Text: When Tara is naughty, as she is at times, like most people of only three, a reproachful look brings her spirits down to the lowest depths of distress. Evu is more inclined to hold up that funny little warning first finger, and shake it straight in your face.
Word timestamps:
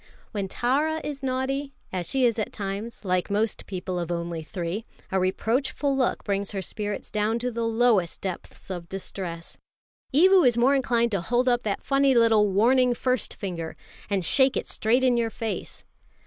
When 0.31 0.47
Tara 0.47 0.99
is 1.03 1.21
naughty, 1.21 1.75
as 1.93 2.09
she 2.09 2.25
is 2.25 2.39
at 2.39 2.51
times, 2.51 3.05
like 3.05 3.29
most 3.29 3.67
people 3.67 3.99
of 3.99 4.11
only 4.11 4.41
three, 4.41 4.83
a 5.11 5.19
reproachful 5.19 5.95
look 5.95 6.23
brings 6.23 6.49
her 6.53 6.61
spirits 6.63 7.11
down 7.11 7.37
to 7.37 7.51
the 7.51 7.65
lowest 7.67 8.19
depths 8.19 8.71
of 8.71 8.89
distress. 8.89 9.59
Evu 10.11 10.43
is 10.43 10.57
more 10.57 10.73
inclined 10.73 11.11
to 11.11 11.21
hold 11.21 11.47
up 11.47 11.61
that 11.65 11.83
funny 11.85 12.15
little 12.15 12.49
warning 12.49 12.95
first 12.95 13.35
finger, 13.35 13.75
and 14.09 14.25
shake 14.25 14.57
it 14.57 14.67
straight 14.67 15.03
in 15.03 15.17
your 15.17 15.29
face. 15.29 15.85